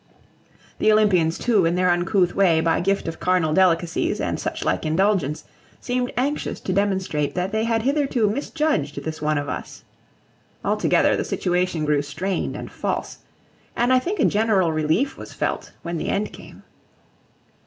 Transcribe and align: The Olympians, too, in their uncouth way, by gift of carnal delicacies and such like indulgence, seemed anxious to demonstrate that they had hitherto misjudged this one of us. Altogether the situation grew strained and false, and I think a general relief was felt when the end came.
The 0.79 0.91
Olympians, 0.91 1.37
too, 1.37 1.63
in 1.63 1.75
their 1.75 1.91
uncouth 1.91 2.33
way, 2.33 2.59
by 2.59 2.81
gift 2.81 3.07
of 3.07 3.19
carnal 3.19 3.53
delicacies 3.53 4.19
and 4.19 4.39
such 4.39 4.65
like 4.65 4.83
indulgence, 4.83 5.43
seemed 5.79 6.11
anxious 6.17 6.59
to 6.61 6.73
demonstrate 6.73 7.35
that 7.35 7.51
they 7.51 7.65
had 7.65 7.83
hitherto 7.83 8.27
misjudged 8.27 9.03
this 9.03 9.21
one 9.21 9.37
of 9.37 9.47
us. 9.47 9.83
Altogether 10.65 11.15
the 11.15 11.23
situation 11.23 11.85
grew 11.85 12.01
strained 12.01 12.55
and 12.55 12.71
false, 12.71 13.19
and 13.75 13.93
I 13.93 13.99
think 13.99 14.19
a 14.19 14.25
general 14.25 14.71
relief 14.71 15.19
was 15.19 15.33
felt 15.33 15.71
when 15.83 15.97
the 15.99 16.09
end 16.09 16.33
came. 16.33 16.63